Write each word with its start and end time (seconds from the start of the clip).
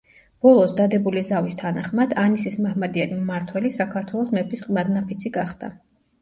ბოლოს, 0.43 0.71
დადებული 0.77 1.21
ზავის 1.27 1.57
თანახმად, 1.59 2.15
ანისის 2.21 2.57
მაჰმადიანი 2.63 3.19
მმართველი 3.19 3.71
საქართველოს 3.77 4.33
მეფის 4.39 4.65
ყმადნაფიცი 4.71 5.35
გახდა. 5.39 5.73